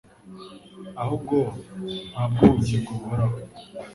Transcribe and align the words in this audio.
ahubwo 1.01 1.35
mpabwe 2.11 2.41
ubugingo 2.47 2.89
buhoraho. 2.99 3.37